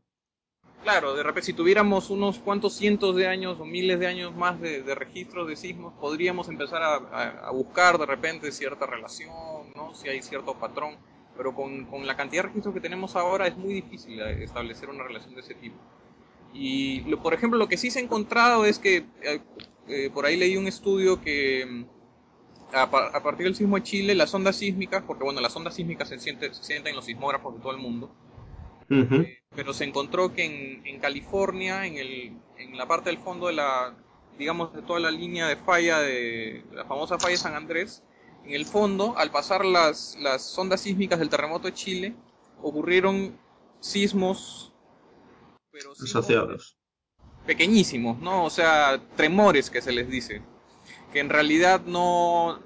[0.85, 4.61] Claro, de repente si tuviéramos unos cuantos cientos de años o miles de años más
[4.61, 9.31] de, registros de sismos, podríamos empezar a, buscar de repente cierta relación,
[9.75, 9.95] ¿no?
[9.95, 10.97] si hay cierto patrón,
[11.35, 15.33] pero con, la cantidad de registros que tenemos ahora es muy difícil establecer una relación
[15.33, 15.75] de ese tipo.
[16.53, 19.41] Y, lo, por ejemplo, lo que sí se ha encontrado es que, eh,
[19.87, 24.31] eh, por ahí leí un estudio que mm, a, partir del sismo de Chile, las
[24.35, 27.61] ondas sísmicas, porque bueno, las ondas sísmicas se sienten, se sienten en los sismógrafos de
[27.61, 28.11] todo el mundo,
[28.89, 33.47] eh, pero se encontró que en, en California, en, el, en la parte del fondo
[33.47, 33.95] de la,
[34.37, 38.03] digamos, de toda la línea de falla de la famosa falla San Andrés,
[38.45, 42.15] en el fondo, al pasar las, las ondas sísmicas del terremoto de Chile,
[42.61, 43.37] ocurrieron
[43.79, 44.71] sismos,
[45.71, 46.77] pero asociados.
[47.45, 48.43] Pequeñísimos, ¿no?
[48.43, 50.41] O sea, tremores que se les dice,
[51.11, 52.59] que en realidad no,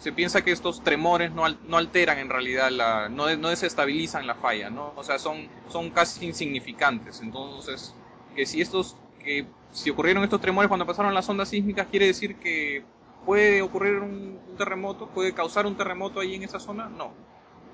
[0.00, 1.44] se piensa que estos tremores no,
[1.76, 4.92] alteran en realidad la, no, desestabilizan la falla, ¿no?
[4.96, 7.20] O sea, son, son casi insignificantes.
[7.20, 7.94] Entonces,
[8.34, 12.36] que si estos, que si ocurrieron estos tremores cuando pasaron las ondas sísmicas, quiere decir
[12.36, 12.84] que
[13.24, 17.12] puede ocurrir un, terremoto, puede causar un terremoto ahí en esa zona, no.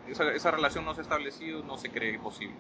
[0.08, 2.56] Esa, esa relación no se ha establecido, no se cree posible.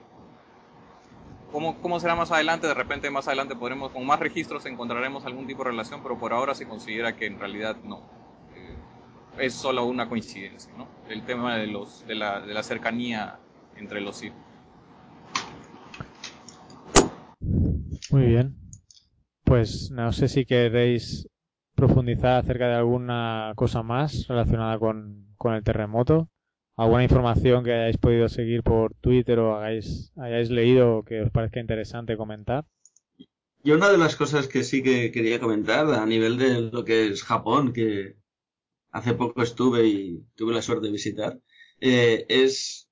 [1.52, 2.66] ¿Cómo, ¿Cómo, será más adelante?
[2.66, 6.32] De repente más adelante podremos, con más registros encontraremos algún tipo de relación, pero por
[6.32, 8.19] ahora se considera que en realidad no
[9.40, 10.88] es solo una coincidencia, ¿no?
[11.08, 13.38] El tema de, los, de, la, de la cercanía
[13.76, 14.38] entre los hijos.
[18.10, 18.56] Muy bien.
[19.44, 21.28] Pues no sé si queréis
[21.74, 26.28] profundizar acerca de alguna cosa más relacionada con, con el terremoto.
[26.76, 31.60] ¿Alguna información que hayáis podido seguir por Twitter o hayáis, hayáis leído que os parezca
[31.60, 32.64] interesante comentar?
[33.62, 37.08] Yo una de las cosas que sí que quería comentar a nivel de lo que
[37.08, 38.16] es Japón, que
[38.90, 41.40] hace poco estuve y tuve la suerte de visitar,
[41.80, 42.88] eh, es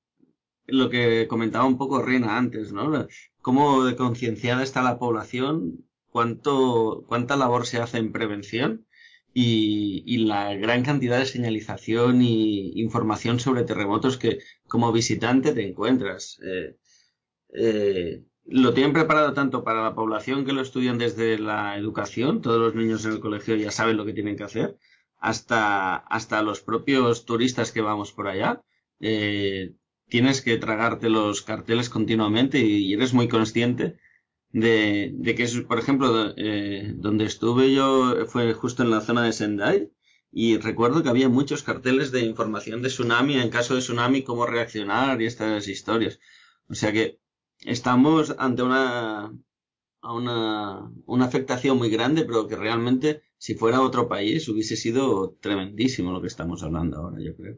[0.67, 3.07] lo que comentaba un poco Reina antes, ¿no?
[3.41, 8.87] Cómo de concienciada está la población, cuánto, cuánta labor se hace en prevención
[9.33, 16.41] y, la gran cantidad de señalización y información sobre terremotos que como visitante te encuentras.
[16.45, 16.77] Eh,
[17.55, 22.59] eh, lo tienen preparado tanto para la población que lo estudian desde la educación, todos
[22.61, 24.77] los niños en el colegio ya saben lo que tienen que hacer,
[25.19, 28.63] hasta, hasta los propios turistas que vamos por allá.
[29.01, 29.75] Eh,
[30.09, 33.99] tienes que tragarte los carteles continuamente y eres muy consciente
[34.51, 39.23] de, de que es, por ejemplo, eh, donde estuve yo fue justo en la zona
[39.23, 39.91] de Sendai
[40.31, 44.47] y recuerdo que había muchos carteles de información de tsunami, en caso de tsunami, cómo
[44.47, 46.19] reaccionar y estas historias.
[46.69, 47.19] O sea que
[47.61, 49.33] estamos ante una,
[50.03, 56.13] una, una afectación muy grande, pero que realmente si fuera otro país hubiese sido tremendísimo
[56.13, 57.57] lo que estamos hablando ahora, yo creo.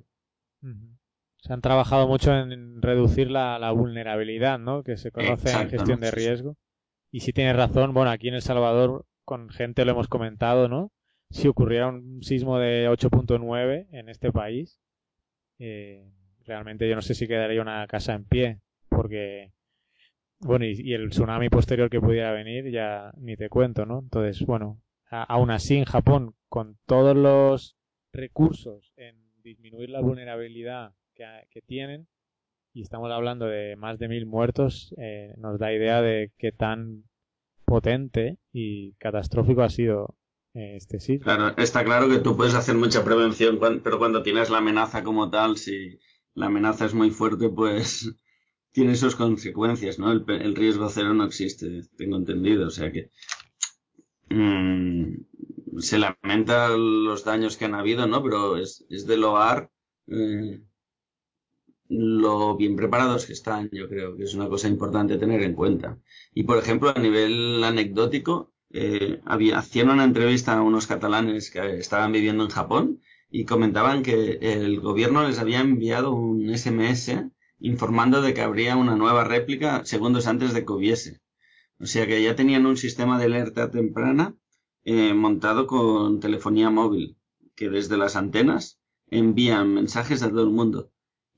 [1.38, 4.83] Se han trabajado mucho en reducir la, la vulnerabilidad, ¿no?
[4.83, 6.57] Que se conoce en gestión de riesgo.
[7.11, 10.92] Y si tienes razón, bueno, aquí en El Salvador con gente lo hemos comentado, ¿no?
[11.31, 14.81] Si ocurriera un sismo de 8.9 en este país,
[15.59, 16.11] eh,
[16.44, 19.53] realmente yo no sé si quedaría una casa en pie, porque,
[20.40, 24.00] bueno, y, y, el tsunami posterior que pudiera venir ya ni te cuento, ¿no?
[24.00, 27.76] Entonces, bueno, a, aún así en Japón, con todos los
[28.12, 32.09] recursos en disminuir la vulnerabilidad que, que tienen,
[32.72, 37.05] y estamos hablando de más de mil muertos, eh, nos da idea de qué tan
[37.64, 40.16] potente y catastrófico ha sido
[40.55, 41.24] eh, este sitio.
[41.24, 45.31] Claro, está claro que tú puedes hacer mucha prevención, pero cuando tienes la amenaza como
[45.31, 45.98] tal, si
[46.35, 48.14] la amenaza es muy fuerte, pues
[48.72, 50.12] tiene sus consecuencias, ¿no?
[50.12, 53.11] El, el riesgo cero no existe, tengo entendido, o sea que
[54.30, 55.14] mmm,
[55.78, 58.22] se lamenta los daños que han habido, ¿no?
[58.22, 59.70] Pero es, del hogar
[60.06, 60.62] eh,
[61.88, 65.98] lo bien preparados que están, yo creo que es una cosa importante tener en cuenta.
[66.33, 71.78] Y por ejemplo, a nivel anecdótico, eh, había, hacían una entrevista a unos catalanes que
[71.78, 77.11] estaban viviendo en Japón y comentaban que el gobierno les había enviado un SMS
[77.61, 81.20] informando de que habría una nueva réplica segundos antes de que hubiese.
[81.79, 84.35] O sea que ya tenían un sistema de alerta temprana
[84.85, 87.16] eh, montado con telefonía móvil,
[87.55, 90.90] que desde las antenas envían mensajes a todo el mundo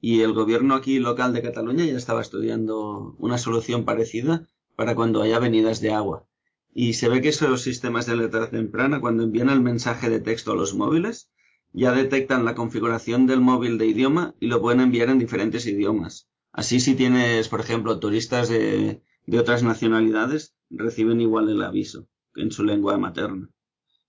[0.04, 5.22] y el gobierno aquí local de Cataluña ya estaba estudiando una solución parecida para cuando
[5.22, 6.26] haya venidas de agua.
[6.74, 10.52] Y se ve que esos sistemas de alerta temprana, cuando envían el mensaje de texto
[10.52, 11.30] a los móviles,
[11.72, 16.28] ya detectan la configuración del móvil de idioma y lo pueden enviar en diferentes idiomas.
[16.52, 22.50] Así si tienes, por ejemplo, turistas de, de otras nacionalidades, reciben igual el aviso en
[22.50, 23.48] su lengua materna.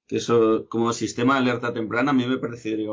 [0.08, 2.90] Que eso, como sistema de alerta temprana, a mí me parecería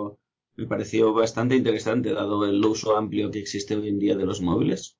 [0.56, 4.42] me pareció bastante interesante dado el uso amplio que existe hoy en día de los
[4.42, 4.98] móviles.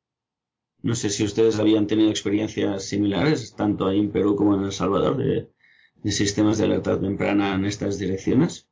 [0.83, 4.73] No sé si ustedes habían tenido experiencias similares, tanto ahí en Perú como en El
[4.73, 5.51] Salvador, de,
[6.03, 8.70] de sistemas de alerta temprana en estas direcciones.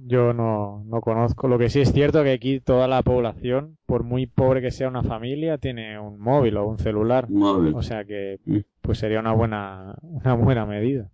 [0.00, 1.48] Yo no, no conozco.
[1.48, 4.88] Lo que sí es cierto que aquí toda la población, por muy pobre que sea
[4.88, 7.28] una familia, tiene un móvil o un celular.
[7.28, 7.74] Móvil.
[7.74, 8.38] O sea que
[8.80, 11.10] pues sería una buena, una buena medida.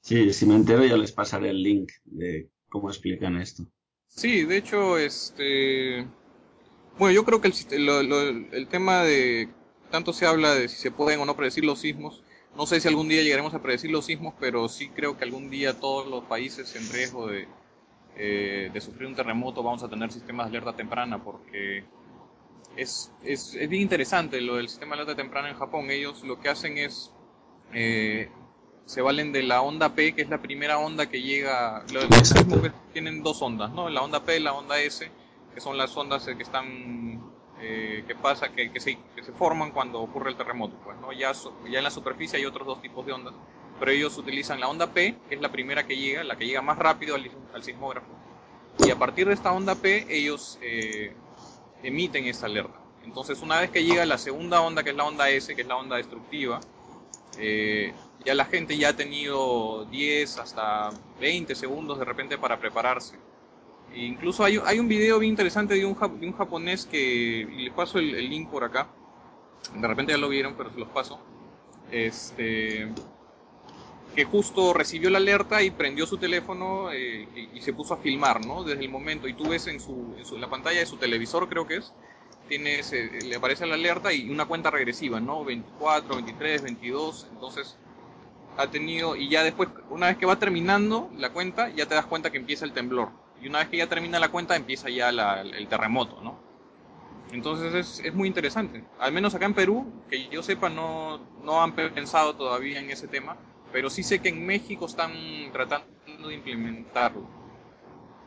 [0.00, 3.64] Sí, si me entero ya les pasaré el link de cómo explican esto.
[4.06, 6.06] Sí, de hecho, este...
[6.98, 9.48] Bueno, yo creo que el, lo, lo, el tema de...
[9.90, 12.22] Tanto se habla de si se pueden o no predecir los sismos.
[12.56, 15.50] No sé si algún día llegaremos a predecir los sismos, pero sí creo que algún
[15.50, 17.48] día todos los países en riesgo de,
[18.16, 21.84] eh, de sufrir un terremoto vamos a tener sistemas de alerta temprana, porque
[22.76, 25.90] es, es, es bien interesante lo del sistema de alerta temprana en Japón.
[25.90, 27.10] Ellos lo que hacen es
[27.72, 28.30] eh,
[28.84, 31.84] se valen de la onda P, que es la primera onda que llega.
[31.92, 33.88] Los sismos tienen dos ondas, ¿no?
[33.88, 35.10] La onda P y la onda S,
[35.54, 37.21] que son las ondas que están.
[37.64, 38.98] Eh, que pasa, que, se,
[39.38, 41.12] forman cuando ocurre el terremoto, pues, ¿no?
[41.12, 41.30] Ya,
[41.70, 43.34] ya en la superficie hay otros dos tipos de ondas,
[43.78, 46.60] pero ellos utilizan la onda P, que es la primera que llega, la que llega
[46.60, 48.08] más rápido al, sismógrafo,
[48.84, 51.14] y a partir de esta onda P, ellos eh,
[51.84, 52.80] emiten esa alerta.
[53.04, 55.68] Entonces, una vez que llega la segunda onda, que es la onda S, que es
[55.68, 56.58] la onda destructiva,
[57.38, 57.92] eh,
[58.24, 60.90] ya la gente ya ha tenido 10 hasta
[61.20, 63.16] 20 segundos de repente para prepararse.
[63.94, 67.98] Incluso hay, hay, un video bien interesante de un, de un japonés que les paso
[67.98, 68.88] el, el, link por acá.
[69.74, 71.20] De repente ya lo vieron, pero se los paso.
[71.90, 72.88] Este
[74.14, 77.96] que justo recibió la alerta y prendió su teléfono eh, y, y, se puso a
[77.96, 78.62] filmar, ¿no?
[78.62, 79.26] Desde el momento.
[79.26, 81.76] Y tú ves en, su, en, su, en la pantalla de su televisor, creo que
[81.76, 81.94] es,
[82.48, 85.44] tienes, eh, le aparece la alerta y una cuenta regresiva, ¿no?
[85.44, 87.28] 24, 23, 22.
[87.32, 87.76] Entonces,
[88.56, 92.06] ha tenido, y ya después, una vez que va terminando la cuenta, ya te das
[92.06, 93.10] cuenta que empieza el temblor.
[93.40, 96.38] Y una vez que ya termina la cuenta, empieza ya el terremoto, ¿no?
[97.32, 98.84] Entonces es, es, muy interesante.
[98.98, 103.08] Al menos acá en Perú, que yo sepa, no, no han pensado todavía en ese
[103.08, 103.36] tema,
[103.72, 105.12] pero sí sé que en México están
[105.52, 107.26] tratando de implementarlo.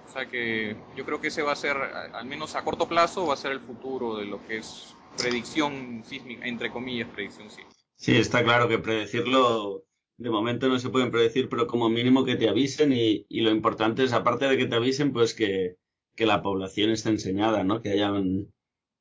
[0.06, 3.28] O sea que yo creo que ese va a ser, al menos a corto plazo,
[3.28, 7.76] va a ser el futuro de lo que es predicción sísmica, entre comillas, predicción sísmica.
[7.96, 9.84] Sí, está claro que predecirlo
[10.18, 13.52] de momento no se pueden predecir, pero como mínimo que te avisen y, y lo
[13.52, 15.78] importante es, aparte de que te avisen, pues que,
[16.16, 17.82] que la población esté enseñada, ¿no?
[17.82, 18.12] Que haya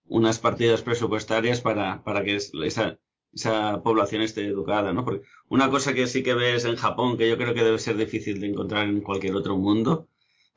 [0.07, 2.99] unas partidas presupuestarias para, para que esa,
[3.33, 5.05] esa población esté educada, ¿no?
[5.05, 7.97] Porque una cosa que sí que ves en Japón, que yo creo que debe ser
[7.97, 10.09] difícil de encontrar en cualquier otro mundo,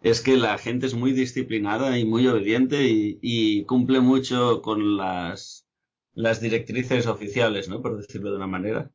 [0.02, 4.98] es que la gente es muy disciplinada y muy obediente y, y cumple mucho con
[4.98, 5.68] las,
[6.14, 7.82] las directrices oficiales, ¿no?
[7.82, 8.92] Por decirlo de una manera.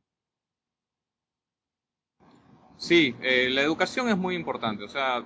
[2.77, 4.83] Sí, eh, la educación es muy importante.
[4.83, 5.23] O sea,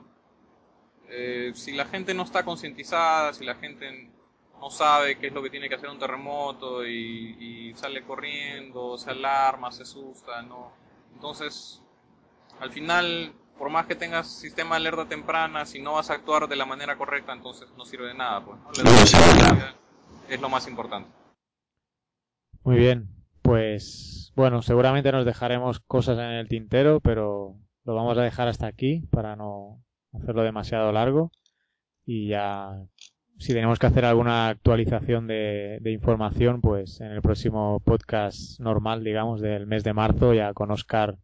[1.09, 4.11] eh, si la gente no está concientizada, si la gente
[4.59, 9.11] no sabe qué es lo que tiene que hacer un terremoto y, sale corriendo, se
[9.11, 10.71] alarma, se asusta, ¿no?
[11.13, 11.81] Entonces,
[12.59, 16.47] al final, por más que tengas sistema de alerta temprana, si no vas a actuar
[16.47, 18.57] de la manera correcta, entonces no sirve de nada, pues.
[18.83, 19.75] La educación
[20.27, 21.09] es lo más importante.
[22.63, 23.07] Muy bien,
[23.43, 28.67] pues bueno, seguramente nos dejaremos cosas en el tintero, pero lo vamos a dejar hasta
[28.67, 29.83] aquí para no
[30.13, 31.31] hacerlo demasiado largo.
[32.05, 32.85] Y ya,
[33.39, 39.41] si tenemos que hacer alguna actualización de, información, pues en el próximo podcast normal, digamos,
[39.41, 41.17] del mes de marzo, ya con Oscar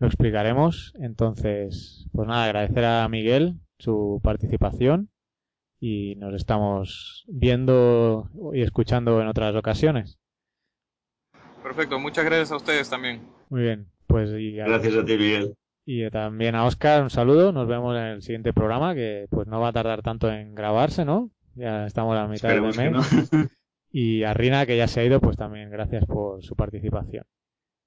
[0.00, 0.94] lo explicaremos.
[0.98, 5.10] Entonces, pues nada, agradecer a Miguel su participación
[5.78, 10.18] y nos estamos viendo y escuchando en otras ocasiones.
[11.62, 13.22] Perfecto, muchas gracias a ustedes también.
[13.48, 15.54] Muy bien, pues y gracias a ti, Miguel.
[15.84, 19.60] Y también a Oscar un saludo, nos vemos en el siguiente programa que pues no
[19.60, 21.30] va a tardar tanto en grabarse, ¿no?
[21.54, 23.30] Ya estamos a la mitad del mes.
[23.90, 27.24] y a Rina que ya se ha ido, pues también gracias por su participación.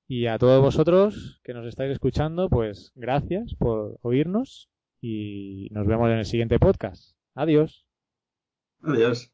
[0.08, 4.70] Y a todos vosotros que nos estáis escuchando, pues gracias por oírnos
[5.00, 7.16] y nos vemos en el siguiente podcast.
[7.34, 7.86] Adiós.
[8.82, 9.32] Adiós.